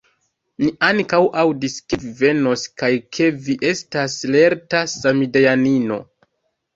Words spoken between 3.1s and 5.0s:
ke vi estas lerta